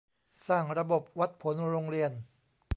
[0.47, 2.11] สร้างระบบวัดผลโรงเรียน